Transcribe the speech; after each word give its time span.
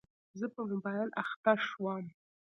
زه 0.39 0.45
په 0.53 0.61
موبایل 0.71 1.09
اخته 1.23 1.51
شوم. 1.67 2.05